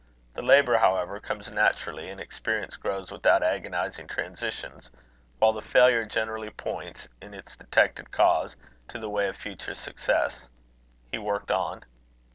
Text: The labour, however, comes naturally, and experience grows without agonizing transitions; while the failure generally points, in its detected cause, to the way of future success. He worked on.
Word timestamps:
The 0.33 0.41
labour, 0.41 0.79
however, 0.79 1.19
comes 1.19 1.51
naturally, 1.51 2.09
and 2.09 2.19
experience 2.19 2.75
grows 2.75 3.11
without 3.11 3.43
agonizing 3.43 4.07
transitions; 4.07 4.89
while 5.37 5.53
the 5.53 5.61
failure 5.61 6.05
generally 6.07 6.49
points, 6.49 7.07
in 7.21 7.35
its 7.35 7.55
detected 7.55 8.09
cause, 8.11 8.55
to 8.87 8.97
the 8.97 9.11
way 9.11 9.27
of 9.27 9.37
future 9.37 9.75
success. 9.75 10.41
He 11.11 11.19
worked 11.19 11.51
on. 11.51 11.85